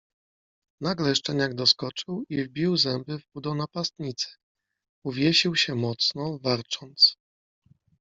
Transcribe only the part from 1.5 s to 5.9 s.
doskoczył i wbił zęby w udo napastnicy. Uwiesił się